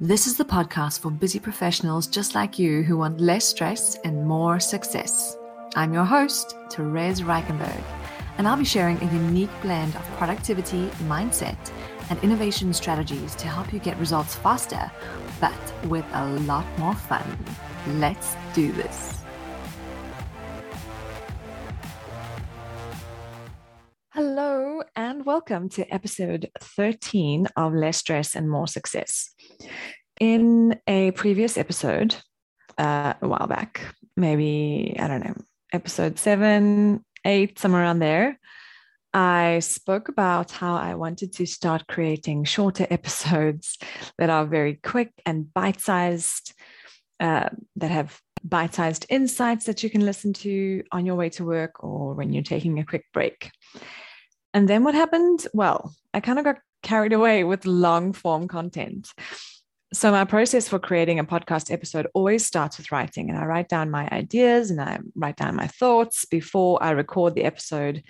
This 0.00 0.26
is 0.26 0.36
the 0.36 0.44
podcast 0.44 0.98
for 0.98 1.10
busy 1.12 1.38
professionals 1.38 2.08
just 2.08 2.34
like 2.34 2.58
you 2.58 2.82
who 2.82 2.96
want 2.96 3.20
less 3.20 3.44
stress 3.44 3.94
and 4.02 4.26
more 4.26 4.58
success. 4.58 5.36
I'm 5.76 5.94
your 5.94 6.04
host, 6.04 6.56
Therese 6.68 7.20
Reichenberg, 7.20 7.80
and 8.36 8.48
I'll 8.48 8.56
be 8.56 8.64
sharing 8.64 9.00
a 9.00 9.12
unique 9.14 9.52
blend 9.62 9.94
of 9.94 10.02
productivity, 10.16 10.88
mindset, 11.06 11.70
and 12.10 12.18
innovation 12.24 12.74
strategies 12.74 13.36
to 13.36 13.46
help 13.46 13.72
you 13.72 13.78
get 13.78 13.96
results 14.00 14.34
faster, 14.34 14.90
but 15.40 15.52
with 15.84 16.04
a 16.12 16.26
lot 16.40 16.66
more 16.76 16.96
fun. 16.96 17.38
Let's 18.00 18.34
do 18.52 18.72
this. 18.72 19.20
Hello, 24.10 24.82
and 24.96 25.24
welcome 25.24 25.68
to 25.68 25.86
episode 25.94 26.50
13 26.60 27.46
of 27.56 27.72
Less 27.74 27.98
Stress 27.98 28.34
and 28.34 28.50
More 28.50 28.66
Success. 28.66 29.33
In 30.20 30.78
a 30.86 31.10
previous 31.12 31.58
episode, 31.58 32.14
uh, 32.78 33.14
a 33.20 33.28
while 33.28 33.46
back, 33.46 33.80
maybe, 34.16 34.96
I 34.98 35.08
don't 35.08 35.24
know, 35.24 35.34
episode 35.72 36.18
seven, 36.18 37.04
eight, 37.24 37.58
somewhere 37.58 37.82
around 37.82 37.98
there, 37.98 38.38
I 39.12 39.60
spoke 39.60 40.08
about 40.08 40.50
how 40.50 40.76
I 40.76 40.94
wanted 40.94 41.32
to 41.34 41.46
start 41.46 41.86
creating 41.86 42.44
shorter 42.44 42.86
episodes 42.90 43.78
that 44.18 44.30
are 44.30 44.44
very 44.44 44.74
quick 44.74 45.12
and 45.24 45.52
bite 45.52 45.80
sized, 45.80 46.52
uh, 47.20 47.48
that 47.76 47.90
have 47.90 48.20
bite 48.42 48.74
sized 48.74 49.06
insights 49.08 49.64
that 49.66 49.82
you 49.82 49.90
can 49.90 50.04
listen 50.04 50.32
to 50.32 50.82
on 50.92 51.06
your 51.06 51.14
way 51.14 51.30
to 51.30 51.44
work 51.44 51.82
or 51.82 52.14
when 52.14 52.32
you're 52.32 52.42
taking 52.42 52.78
a 52.78 52.84
quick 52.84 53.06
break. 53.12 53.50
And 54.52 54.68
then 54.68 54.84
what 54.84 54.94
happened? 54.94 55.46
Well, 55.54 55.94
I 56.12 56.20
kind 56.20 56.38
of 56.38 56.44
got 56.44 56.58
carried 56.82 57.12
away 57.12 57.42
with 57.44 57.66
long 57.66 58.12
form 58.12 58.46
content. 58.46 59.12
So, 59.94 60.10
my 60.10 60.24
process 60.24 60.66
for 60.66 60.80
creating 60.80 61.20
a 61.20 61.24
podcast 61.24 61.70
episode 61.70 62.08
always 62.14 62.44
starts 62.44 62.78
with 62.78 62.90
writing, 62.90 63.30
and 63.30 63.38
I 63.38 63.44
write 63.44 63.68
down 63.68 63.92
my 63.92 64.08
ideas 64.10 64.72
and 64.72 64.80
I 64.80 64.98
write 65.14 65.36
down 65.36 65.54
my 65.54 65.68
thoughts 65.68 66.24
before 66.24 66.82
I 66.82 66.90
record 66.90 67.36
the 67.36 67.44
episode. 67.44 68.02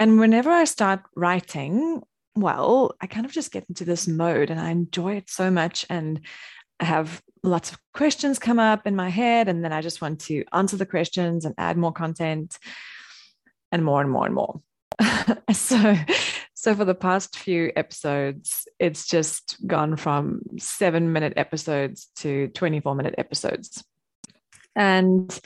And 0.00 0.18
whenever 0.18 0.50
I 0.50 0.64
start 0.64 1.02
writing, 1.14 2.02
well, 2.34 2.94
I 2.98 3.08
kind 3.08 3.26
of 3.26 3.32
just 3.32 3.52
get 3.52 3.66
into 3.68 3.84
this 3.84 4.08
mode 4.08 4.50
and 4.50 4.58
I 4.58 4.70
enjoy 4.70 5.16
it 5.16 5.28
so 5.28 5.50
much. 5.50 5.84
And 5.90 6.22
I 6.80 6.86
have 6.86 7.22
lots 7.42 7.72
of 7.72 7.78
questions 7.92 8.38
come 8.38 8.58
up 8.58 8.86
in 8.86 8.96
my 8.96 9.10
head, 9.10 9.48
and 9.48 9.62
then 9.62 9.74
I 9.74 9.82
just 9.82 10.00
want 10.00 10.20
to 10.22 10.44
answer 10.54 10.78
the 10.78 10.86
questions 10.86 11.44
and 11.44 11.54
add 11.58 11.76
more 11.76 11.92
content 11.92 12.58
and 13.70 13.84
more 13.84 14.00
and 14.00 14.10
more 14.10 14.24
and 14.24 14.34
more. 14.34 14.62
so 15.52 15.94
so 16.66 16.74
for 16.74 16.84
the 16.84 16.96
past 16.96 17.38
few 17.38 17.70
episodes 17.76 18.66
it's 18.80 19.06
just 19.06 19.56
gone 19.68 19.94
from 19.94 20.40
7 20.58 21.12
minute 21.12 21.34
episodes 21.36 22.10
to 22.16 22.48
24 22.48 22.96
minute 22.96 23.14
episodes. 23.18 23.84
And 24.74 25.40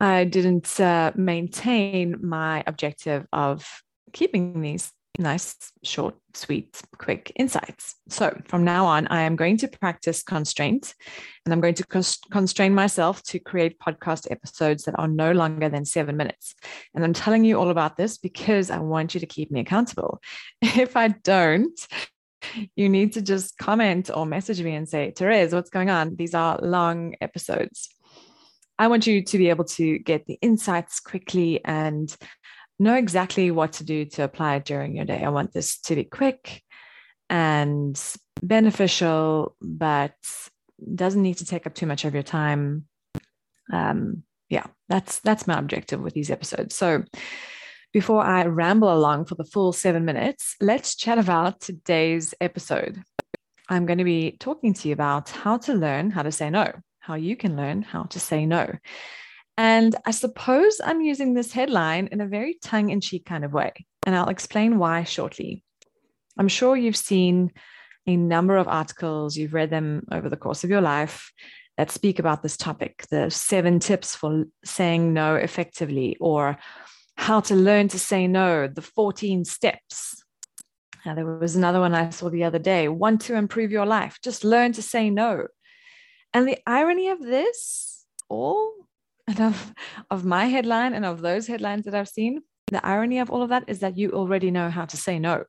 i 0.00 0.24
didn't 0.24 0.78
uh, 0.78 1.12
maintain 1.16 2.16
my 2.20 2.62
objective 2.66 3.26
of 3.32 3.66
keeping 4.12 4.60
these 4.60 4.92
nice, 5.20 5.56
short, 5.82 6.16
sweet, 6.34 6.80
quick 6.98 7.32
insights. 7.36 7.96
So 8.08 8.40
from 8.48 8.64
now 8.64 8.86
on, 8.86 9.06
I 9.08 9.22
am 9.22 9.36
going 9.36 9.58
to 9.58 9.68
practice 9.68 10.22
constraint 10.22 10.94
and 11.44 11.52
I'm 11.52 11.60
going 11.60 11.74
to 11.74 11.84
constrain 12.30 12.74
myself 12.74 13.22
to 13.24 13.38
create 13.38 13.78
podcast 13.78 14.30
episodes 14.30 14.84
that 14.84 14.98
are 14.98 15.08
no 15.08 15.32
longer 15.32 15.68
than 15.68 15.84
seven 15.84 16.16
minutes. 16.16 16.54
And 16.94 17.04
I'm 17.04 17.12
telling 17.12 17.44
you 17.44 17.58
all 17.58 17.70
about 17.70 17.96
this 17.96 18.18
because 18.18 18.70
I 18.70 18.78
want 18.78 19.14
you 19.14 19.20
to 19.20 19.26
keep 19.26 19.50
me 19.50 19.60
accountable. 19.60 20.20
If 20.62 20.96
I 20.96 21.08
don't, 21.08 21.78
you 22.74 22.88
need 22.88 23.12
to 23.12 23.22
just 23.22 23.58
comment 23.58 24.10
or 24.12 24.24
message 24.24 24.62
me 24.62 24.74
and 24.74 24.88
say, 24.88 25.12
Therese, 25.14 25.52
what's 25.52 25.70
going 25.70 25.90
on? 25.90 26.16
These 26.16 26.34
are 26.34 26.58
long 26.62 27.14
episodes. 27.20 27.90
I 28.78 28.86
want 28.88 29.06
you 29.06 29.22
to 29.22 29.38
be 29.38 29.50
able 29.50 29.64
to 29.64 29.98
get 29.98 30.24
the 30.24 30.38
insights 30.40 31.00
quickly 31.00 31.62
and 31.64 32.16
know 32.80 32.94
exactly 32.94 33.50
what 33.50 33.74
to 33.74 33.84
do 33.84 34.04
to 34.06 34.24
apply 34.24 34.56
it 34.56 34.64
during 34.64 34.96
your 34.96 35.04
day. 35.04 35.22
I 35.22 35.28
want 35.28 35.52
this 35.52 35.78
to 35.82 35.94
be 35.94 36.04
quick 36.04 36.62
and 37.28 38.00
beneficial, 38.42 39.56
but 39.60 40.14
doesn't 40.94 41.22
need 41.22 41.38
to 41.38 41.44
take 41.44 41.66
up 41.66 41.74
too 41.74 41.86
much 41.86 42.04
of 42.04 42.14
your 42.14 42.22
time. 42.22 42.86
Um, 43.72 44.24
yeah, 44.48 44.66
that's 44.88 45.20
that's 45.20 45.46
my 45.46 45.58
objective 45.58 46.00
with 46.00 46.14
these 46.14 46.30
episodes. 46.30 46.74
So 46.74 47.04
before 47.92 48.22
I 48.22 48.44
ramble 48.46 48.92
along 48.92 49.26
for 49.26 49.34
the 49.34 49.44
full 49.44 49.72
seven 49.72 50.04
minutes, 50.04 50.56
let's 50.60 50.94
chat 50.94 51.18
about 51.18 51.60
today's 51.60 52.34
episode. 52.40 53.02
I'm 53.68 53.86
going 53.86 53.98
to 53.98 54.04
be 54.04 54.36
talking 54.40 54.74
to 54.74 54.88
you 54.88 54.94
about 54.94 55.30
how 55.30 55.58
to 55.58 55.74
learn 55.74 56.10
how 56.10 56.22
to 56.22 56.32
say 56.32 56.50
no, 56.50 56.72
how 56.98 57.14
you 57.14 57.36
can 57.36 57.56
learn 57.56 57.82
how 57.82 58.04
to 58.04 58.18
say 58.18 58.46
no. 58.46 58.72
And 59.62 59.94
I 60.06 60.12
suppose 60.12 60.80
I'm 60.82 61.02
using 61.02 61.34
this 61.34 61.52
headline 61.52 62.08
in 62.12 62.22
a 62.22 62.26
very 62.26 62.56
tongue 62.62 62.88
in 62.88 63.02
cheek 63.02 63.26
kind 63.26 63.44
of 63.44 63.52
way. 63.52 63.74
And 64.06 64.16
I'll 64.16 64.30
explain 64.30 64.78
why 64.78 65.04
shortly. 65.04 65.62
I'm 66.38 66.48
sure 66.48 66.78
you've 66.78 66.96
seen 66.96 67.52
a 68.06 68.16
number 68.16 68.56
of 68.56 68.68
articles, 68.68 69.36
you've 69.36 69.52
read 69.52 69.68
them 69.68 70.06
over 70.10 70.30
the 70.30 70.38
course 70.38 70.64
of 70.64 70.70
your 70.70 70.80
life 70.80 71.30
that 71.76 71.90
speak 71.90 72.18
about 72.18 72.42
this 72.42 72.56
topic 72.56 73.04
the 73.10 73.30
seven 73.30 73.80
tips 73.80 74.16
for 74.16 74.46
saying 74.64 75.12
no 75.12 75.34
effectively, 75.34 76.16
or 76.20 76.56
how 77.16 77.40
to 77.40 77.54
learn 77.54 77.88
to 77.88 77.98
say 77.98 78.26
no, 78.26 78.66
the 78.66 78.80
14 78.80 79.44
steps. 79.44 80.24
Now, 81.04 81.14
there 81.14 81.26
was 81.26 81.54
another 81.54 81.80
one 81.80 81.94
I 81.94 82.08
saw 82.08 82.30
the 82.30 82.44
other 82.44 82.58
day 82.58 82.88
want 82.88 83.20
to 83.22 83.34
improve 83.34 83.72
your 83.72 83.84
life, 83.84 84.20
just 84.24 84.42
learn 84.42 84.72
to 84.72 84.82
say 84.82 85.10
no. 85.10 85.48
And 86.32 86.48
the 86.48 86.60
irony 86.66 87.08
of 87.10 87.20
this 87.20 88.06
all 88.30 88.72
and 89.38 89.40
of, 89.40 89.74
of 90.10 90.24
my 90.24 90.46
headline 90.46 90.92
and 90.92 91.04
of 91.04 91.20
those 91.20 91.46
headlines 91.46 91.84
that 91.84 91.94
I've 91.94 92.08
seen, 92.08 92.40
the 92.68 92.84
irony 92.84 93.18
of 93.20 93.30
all 93.30 93.42
of 93.42 93.50
that 93.50 93.64
is 93.68 93.80
that 93.80 93.96
you 93.96 94.10
already 94.10 94.50
know 94.50 94.70
how 94.70 94.84
to 94.86 94.96
say 94.96 95.18
no. 95.18 95.44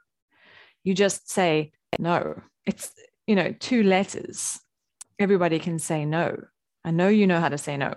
You 0.84 0.94
just 0.94 1.30
say 1.32 1.72
no. 1.98 2.42
It's, 2.66 2.92
you 3.26 3.36
know, 3.36 3.54
two 3.60 3.84
letters. 3.84 4.60
Everybody 5.20 5.60
can 5.60 5.80
say 5.80 6.06
no. 6.06 6.38
I 6.84 6.92
know 6.92 7.08
you 7.08 7.26
know 7.26 7.40
how 7.40 7.50
to 7.50 7.58
say 7.58 7.78
no. 7.78 7.96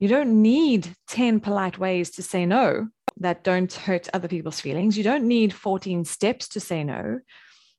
You 0.00 0.08
don't 0.08 0.42
need 0.42 0.94
10 1.08 1.40
polite 1.40 1.78
ways 1.78 2.10
to 2.12 2.22
say 2.22 2.46
no 2.46 2.88
that 3.18 3.44
don't 3.44 3.72
hurt 3.72 4.08
other 4.14 4.28
people's 4.28 4.60
feelings. 4.60 4.96
You 4.96 5.04
don't 5.04 5.24
need 5.24 5.52
14 5.52 6.04
steps 6.04 6.48
to 6.48 6.60
say 6.60 6.84
no. 6.84 7.18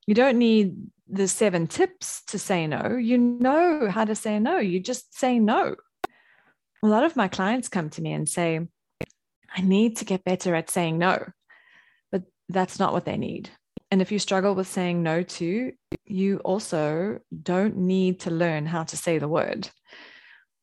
You 0.06 0.14
don't 0.14 0.38
need 0.38 0.76
the 1.08 1.26
seven 1.26 1.66
tips 1.66 2.22
to 2.26 2.38
say 2.38 2.66
no. 2.66 2.96
You 2.96 3.18
know 3.18 3.88
how 3.88 4.04
to 4.04 4.14
say 4.14 4.38
no. 4.38 4.58
You 4.58 4.80
just 4.80 5.18
say 5.18 5.38
no 5.38 5.76
a 6.82 6.86
lot 6.86 7.04
of 7.04 7.16
my 7.16 7.28
clients 7.28 7.68
come 7.68 7.90
to 7.90 8.02
me 8.02 8.12
and 8.12 8.28
say, 8.28 8.60
I 9.54 9.60
need 9.60 9.98
to 9.98 10.04
get 10.04 10.24
better 10.24 10.54
at 10.54 10.70
saying 10.70 10.98
no. 10.98 11.26
But 12.10 12.24
that's 12.48 12.78
not 12.78 12.92
what 12.92 13.04
they 13.04 13.16
need. 13.16 13.50
And 13.90 14.00
if 14.00 14.12
you 14.12 14.18
struggle 14.18 14.54
with 14.54 14.68
saying 14.68 15.02
no 15.02 15.22
to, 15.22 15.72
you 16.06 16.38
also 16.38 17.18
don't 17.42 17.76
need 17.76 18.20
to 18.20 18.30
learn 18.30 18.66
how 18.66 18.84
to 18.84 18.96
say 18.96 19.18
the 19.18 19.28
word. 19.28 19.68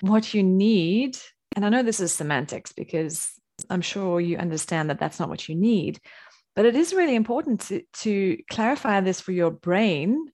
What 0.02 0.34
you 0.34 0.44
need, 0.44 1.18
and 1.56 1.66
I 1.66 1.70
know 1.70 1.84
this 1.84 2.00
is 2.00 2.14
semantics 2.14 2.72
because 2.72 3.30
I'm 3.70 3.82
sure 3.82 4.22
you 4.22 4.38
understand 4.38 4.90
that 4.90 5.00
that's 5.00 5.20
not 5.20 5.30
what 5.30 5.50
you 5.50 5.56
need, 5.56 6.00
but 6.56 6.66
it 6.66 6.76
is 6.76 6.94
really 6.94 7.16
important 7.16 7.62
to, 7.62 7.82
to 7.94 8.38
clarify 8.50 9.02
this 9.02 9.20
for 9.20 9.34
your 9.34 9.52
brain 9.52 10.32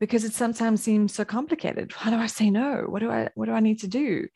because 0.00 0.24
it 0.24 0.32
sometimes 0.32 0.82
seems 0.82 1.14
so 1.14 1.24
complicated. 1.24 1.92
How 1.96 2.10
do 2.10 2.16
I 2.16 2.26
say 2.26 2.50
no? 2.50 2.84
What 2.88 3.00
do 3.00 3.10
I 3.10 3.30
what 3.34 3.46
do 3.46 3.52
I 3.52 3.60
need 3.60 3.80
to 3.80 3.88
do? 3.88 4.28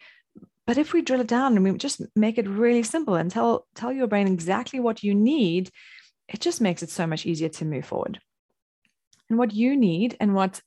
But 0.66 0.78
if 0.78 0.92
we 0.92 1.02
drill 1.02 1.20
it 1.20 1.26
down 1.26 1.56
and 1.56 1.64
we 1.64 1.76
just 1.76 2.00
make 2.14 2.38
it 2.38 2.48
really 2.48 2.82
simple 2.82 3.14
and 3.14 3.30
tell 3.30 3.66
tell 3.74 3.92
your 3.92 4.06
brain 4.06 4.28
exactly 4.28 4.80
what 4.80 5.02
you 5.02 5.14
need, 5.14 5.70
it 6.28 6.40
just 6.40 6.60
makes 6.60 6.82
it 6.82 6.90
so 6.90 7.06
much 7.06 7.26
easier 7.26 7.48
to 7.48 7.64
move 7.64 7.84
forward. 7.84 8.20
And 9.28 9.38
what 9.38 9.52
you 9.52 9.76
need 9.76 10.16
and 10.20 10.34
what 10.34 10.60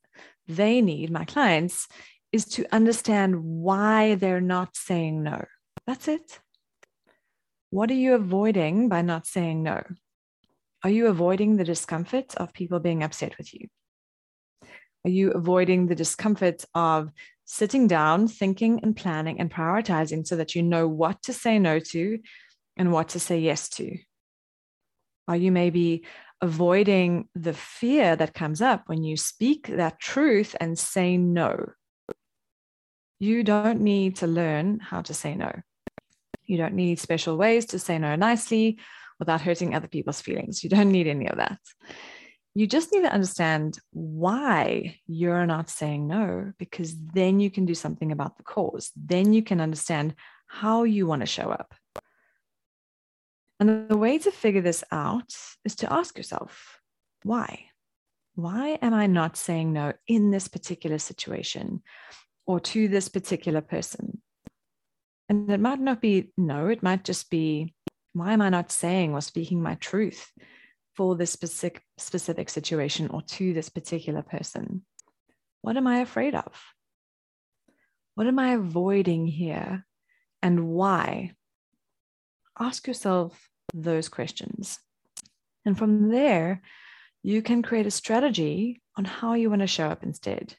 they 0.48 0.81
need, 0.81 1.12
my 1.12 1.25
clients, 1.25 1.88
is 2.31 2.46
to 2.46 2.66
understand 2.72 3.44
why 3.44 4.16
they're 4.16 4.42
not 4.42 4.75
saying 4.75 5.24
no. 5.24 5.46
That's 5.88 6.08
it. 6.08 6.40
What 7.70 7.90
are 7.92 7.96
you 7.96 8.14
avoiding 8.16 8.90
by 8.90 9.02
not 9.02 9.28
saying 9.28 9.64
no? 9.64 9.84
Are 10.84 10.90
you 10.90 11.08
avoiding 11.08 11.58
the 11.58 11.64
discomfort 11.64 12.36
of 12.36 12.54
people 12.54 12.80
being 12.80 13.04
upset 13.04 13.38
with 13.38 13.54
you? 13.54 13.68
Are 15.06 15.10
you 15.10 15.31
avoiding 15.31 15.86
the 15.86 15.94
discomfort 15.94 16.66
of 16.74 17.12
sitting 17.46 17.88
down, 17.88 18.28
thinking 18.28 18.80
and 18.81 18.96
planning 18.96 19.40
and 19.40 19.54
prioritizing 19.54 20.25
so 20.25 20.36
that 20.36 20.56
you 20.56 20.63
know 20.63 20.88
what 20.88 21.22
to 21.24 21.34
say 21.34 21.60
no 21.60 21.78
to 21.78 22.18
and 22.75 22.92
what 22.92 23.10
to 23.10 23.19
say 23.19 23.40
yes 23.40 23.69
to? 23.69 24.00
Are 25.28 25.36
you 25.36 25.52
maybe 25.52 26.06
avoiding 26.42 27.30
the 27.36 27.54
fear 27.54 28.16
that 28.16 28.34
comes 28.34 28.63
up 28.63 28.84
when 28.88 29.04
you 29.04 29.16
speak 29.16 29.68
that 29.68 30.00
truth 30.00 30.56
and 30.60 30.78
say 30.78 31.18
no? 31.18 31.74
You 33.19 33.44
don't 33.44 33.81
need 33.81 34.18
to 34.18 34.28
learn 34.28 34.80
how 34.80 35.04
to 35.04 35.13
say 35.13 35.36
no. 35.36 35.54
You 36.46 36.58
don't 36.58 36.74
need 36.74 37.00
special 37.00 37.38
ways 37.38 37.68
to 37.68 37.80
say 37.80 38.00
no 38.00 38.16
nicely 38.16 38.80
without 39.19 39.42
hurting 39.42 39.75
other 39.75 39.88
people's 39.88 40.22
feelings. 40.22 40.63
You 40.63 40.72
don't 40.72 40.92
need 40.92 41.06
any 41.06 41.28
of 41.28 41.38
that. 41.38 41.60
You 42.57 42.68
just 42.68 42.94
need 42.94 43.02
to 43.02 43.13
understand 43.13 43.78
why 43.92 45.00
you're 45.07 45.46
not 45.46 45.69
saying 45.69 46.07
no, 46.07 46.54
because 46.57 46.96
then 47.13 47.42
you 47.42 47.52
can 47.52 47.66
do 47.66 47.75
something 47.75 48.13
about 48.13 48.38
the 48.38 48.44
cause. 48.44 48.92
Then 48.96 49.34
you 49.34 49.44
can 49.44 49.60
understand 49.60 50.16
how 50.48 50.84
you 50.84 51.06
want 51.06 51.22
to 51.22 51.25
show 51.25 51.50
up. 51.52 51.75
And 53.60 53.90
the 53.90 53.98
way 53.98 54.18
to 54.19 54.31
figure 54.31 54.62
this 54.62 54.86
out 54.90 55.36
is 55.66 55.75
to 55.78 55.92
ask 55.92 56.18
yourself, 56.18 56.80
why? 57.24 57.66
Why 58.36 58.80
am 58.81 58.94
I 58.94 59.08
not 59.08 59.36
saying 59.36 59.74
no 59.74 59.92
in 60.08 60.31
this 60.31 60.48
particular 60.48 60.98
situation 60.98 61.81
or 62.46 62.62
to 62.62 62.88
this 62.88 63.10
particular 63.10 63.62
person? 63.62 64.22
And 65.28 65.50
it 65.51 65.60
might 65.60 65.80
not 65.81 66.01
be 66.01 66.31
no, 66.38 66.68
it 66.68 66.84
might 66.84 67.04
just 67.04 67.30
be, 67.30 67.74
why 68.13 68.31
am 68.31 68.42
I 68.42 68.50
not 68.50 68.72
saying 68.72 69.13
or 69.13 69.19
speaking 69.19 69.62
my 69.62 69.75
truth 69.75 70.31
for 70.96 71.16
this 71.16 71.32
specific, 71.32 71.84
specific 71.98 72.50
situation 72.50 73.08
or 73.10 73.22
to 73.22 73.54
this 73.54 73.70
particular 73.70 74.22
person? 74.22 74.86
What 75.62 75.78
am 75.78 75.88
I 75.88 76.00
afraid 76.00 76.36
of? 76.36 76.54
What 78.16 78.28
am 78.28 78.40
I 78.40 78.54
avoiding 78.54 79.28
here 79.28 79.86
and 80.42 80.68
why? 80.68 81.34
Ask 82.58 82.88
yourself 82.88 83.50
those 83.74 84.08
questions. 84.08 84.80
And 85.66 85.78
from 85.78 86.10
there, 86.10 86.62
you 87.24 87.42
can 87.42 87.62
create 87.62 87.88
a 87.88 87.92
strategy 87.92 88.82
on 88.96 89.04
how 89.04 89.34
you 89.34 89.50
want 89.50 89.62
to 89.62 89.68
show 89.68 89.88
up 89.88 90.04
instead. 90.04 90.56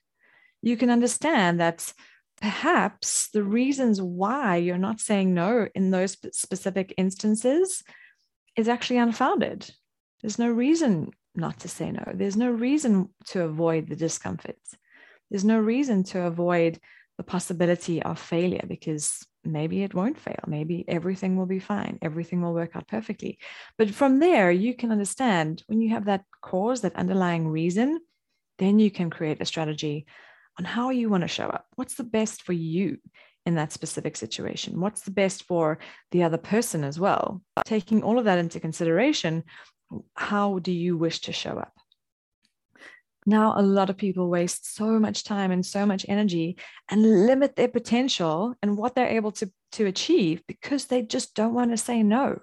You 0.63 0.77
can 0.77 0.91
understand 0.91 1.61
that 1.61 1.93
perhaps 2.41 3.29
the 3.33 3.43
reasons 3.43 4.03
why 4.03 4.57
you're 4.57 4.77
not 4.77 5.01
saying 5.01 5.33
no 5.33 5.69
in 5.75 5.91
those 5.91 6.17
specific 6.33 6.93
instances 6.99 7.83
is 8.57 8.69
actually 8.69 8.99
unfounded. 8.99 9.71
There's 10.21 10.39
no 10.39 10.51
reason 10.51 11.11
not 11.35 11.61
to 11.61 11.69
say 11.69 11.91
no. 11.91 12.13
There's 12.15 12.37
no 12.37 12.51
reason 12.51 13.11
to 13.27 13.43
avoid 13.43 13.89
the 13.89 13.97
discomfort. 13.97 14.59
There's 15.31 15.45
no 15.45 15.59
reason 15.59 16.05
to 16.05 16.23
avoid 16.23 16.81
the 17.19 17.25
possibility 17.25 18.03
of 18.03 18.19
failure 18.19 18.65
because 18.67 19.27
maybe 19.45 19.83
it 19.83 19.95
won't 19.95 20.19
fail. 20.19 20.41
Maybe 20.47 20.85
everything 20.89 21.37
will 21.37 21.47
be 21.47 21.59
fine. 21.59 21.99
Everything 22.03 22.43
will 22.43 22.53
work 22.53 22.77
out 22.77 22.89
perfectly. 22.89 23.39
But 23.79 23.91
from 23.91 24.19
there, 24.19 24.51
you 24.51 24.75
can 24.75 24.93
understand 24.93 25.63
when 25.67 25.81
you 25.81 25.91
have 25.91 26.07
that 26.07 26.25
cause, 26.43 26.83
that 26.83 26.97
underlying 26.97 27.49
reason, 27.49 28.01
then 28.59 28.79
you 28.79 28.91
can 28.91 29.11
create 29.11 29.41
a 29.41 29.47
strategy 29.47 30.07
on 30.59 30.65
how 30.65 30.91
you 30.91 31.09
want 31.09 31.23
to 31.23 31.29
show 31.29 31.47
up. 31.47 31.67
What's 31.77 31.95
the 31.95 32.05
best 32.05 32.43
for 32.43 32.53
you 32.53 32.99
in 33.45 33.55
that 33.55 33.73
specific 33.73 34.17
situation? 34.17 34.81
What's 34.81 35.03
the 35.03 35.11
best 35.11 35.45
for 35.45 35.79
the 36.11 36.23
other 36.23 36.39
person 36.39 36.85
as 36.85 36.99
well? 36.99 37.43
Taking 37.65 38.03
all 38.03 38.19
of 38.19 38.25
that 38.25 38.39
into 38.39 38.61
consideration, 38.61 39.45
how 40.15 40.59
do 40.59 40.73
you 40.73 40.97
wish 40.97 41.21
to 41.23 41.33
show 41.33 41.59
up? 41.59 41.73
Now, 43.29 43.55
a 43.57 43.63
lot 43.63 43.91
of 43.91 43.97
people 43.97 44.31
waste 44.31 44.77
so 44.77 45.01
much 45.01 45.25
time 45.25 45.51
and 45.51 45.67
so 45.67 45.85
much 45.85 46.07
energy 46.09 46.57
and 46.89 47.27
limit 47.27 47.57
their 47.57 47.69
potential 47.69 48.55
and 48.63 48.77
what 48.77 48.95
they're 48.95 49.09
able 49.09 49.33
to, 49.33 49.51
to 49.73 49.87
achieve 49.87 50.43
because 50.47 50.85
they 50.85 51.03
just 51.03 51.35
don't 51.35 51.53
want 51.53 51.73
to 51.73 51.77
say 51.77 52.05
no, 52.05 52.39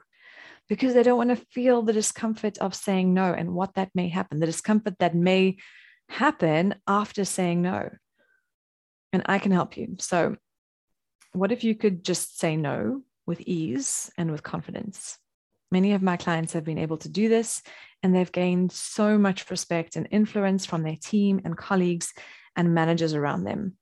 because 0.68 0.94
they 0.94 1.04
don't 1.04 1.18
want 1.18 1.30
to 1.30 1.46
feel 1.52 1.84
the 1.84 1.94
discomfort 1.94 2.58
of 2.58 2.76
saying 2.76 3.14
no 3.14 3.34
and 3.34 3.54
what 3.54 3.76
that 3.76 3.92
may 3.96 4.10
happen, 4.10 4.42
the 4.42 4.46
discomfort 4.46 4.96
that 5.00 5.16
may 5.16 5.56
happen 6.10 6.76
after 6.86 7.24
saying 7.24 7.62
no. 7.62 7.90
And 9.14 9.24
I 9.26 9.40
can 9.40 9.54
help 9.54 9.78
you. 9.78 9.96
So, 10.00 10.36
what 11.32 11.54
if 11.54 11.64
you 11.64 11.76
could 11.76 12.04
just 12.04 12.40
say 12.40 12.58
no 12.58 13.04
with 13.26 13.40
ease 13.42 14.12
and 14.18 14.32
with 14.32 14.44
confidence? 14.44 15.18
Many 15.74 15.94
of 15.94 16.04
my 16.04 16.18
clients 16.18 16.54
have 16.54 16.64
been 16.64 16.78
able 16.78 16.98
to 16.98 17.10
do 17.10 17.30
this, 17.30 17.64
and 18.04 18.14
they've 18.14 18.32
gained 18.32 18.72
so 18.72 19.18
much 19.18 19.50
respect 19.50 19.96
and 19.96 20.08
influence 20.12 20.68
from 20.68 20.84
their 20.84 20.98
team 20.98 21.42
and 21.44 21.58
colleagues 21.58 22.14
and 22.56 22.76
managers 22.76 23.16
around 23.16 23.44
them. 23.44 23.76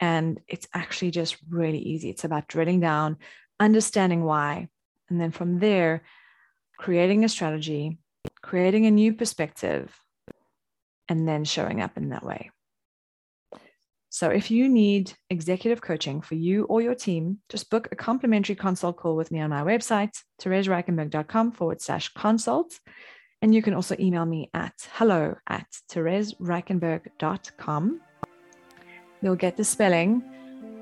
And 0.00 0.40
it's 0.48 0.66
actually 0.72 1.10
just 1.10 1.36
really 1.50 1.80
easy. 1.80 2.08
It's 2.08 2.24
about 2.24 2.48
drilling 2.48 2.80
down, 2.80 3.18
understanding 3.60 4.24
why, 4.24 4.68
and 5.10 5.20
then 5.20 5.30
from 5.30 5.58
there, 5.58 6.02
creating 6.78 7.26
a 7.26 7.28
strategy, 7.28 7.98
creating 8.40 8.86
a 8.86 8.90
new 8.90 9.12
perspective, 9.12 9.94
and 11.10 11.28
then 11.28 11.44
showing 11.44 11.82
up 11.82 11.98
in 11.98 12.08
that 12.08 12.24
way. 12.24 12.50
So 14.10 14.30
if 14.30 14.50
you 14.50 14.68
need 14.68 15.12
executive 15.28 15.82
coaching 15.82 16.20
for 16.20 16.34
you 16.34 16.64
or 16.64 16.80
your 16.80 16.94
team, 16.94 17.38
just 17.48 17.70
book 17.70 17.88
a 17.92 17.96
complimentary 17.96 18.56
consult 18.56 18.96
call 18.96 19.14
with 19.16 19.30
me 19.30 19.40
on 19.40 19.50
my 19.50 19.62
website, 19.62 20.22
theresereichenberg.com 20.42 21.52
forward 21.52 21.82
slash 21.82 22.08
consult. 22.14 22.72
And 23.42 23.54
you 23.54 23.62
can 23.62 23.74
also 23.74 23.94
email 24.00 24.24
me 24.24 24.50
at 24.54 24.72
hello 24.94 25.36
at 25.46 25.66
theresereichenberg.com. 25.92 28.00
You'll 29.20 29.36
get 29.36 29.56
the 29.56 29.64
spelling 29.64 30.22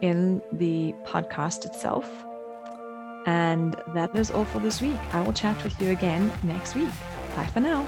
in 0.03 0.43
the 0.53 0.95
podcast 1.05 1.67
itself. 1.67 2.09
And 3.27 3.75
that 3.95 4.15
is 4.15 4.31
all 4.31 4.45
for 4.45 4.61
this 4.61 4.81
week. 4.81 4.97
I 5.13 5.21
will 5.21 5.33
chat 5.33 5.63
with 5.65 5.81
you 5.83 5.91
again 5.91 6.31
next 6.45 6.77
week. 6.77 6.91
Bye 7.35 7.47
for 7.47 7.61
now. 7.61 7.85